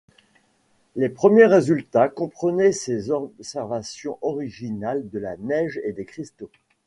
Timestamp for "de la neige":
5.07-5.79